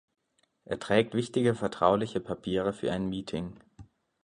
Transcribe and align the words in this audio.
Er 0.65 0.79
trägt 0.79 1.13
wichtige 1.13 1.53
vertrauliche 1.53 2.21
Papiere 2.21 2.73
für 2.73 2.91
ein 2.91 3.07
Meeting. 3.07 3.59